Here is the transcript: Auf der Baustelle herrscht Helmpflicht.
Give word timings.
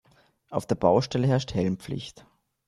Auf 0.49 0.65
der 0.65 0.73
Baustelle 0.73 1.27
herrscht 1.27 1.53
Helmpflicht. 1.53 2.25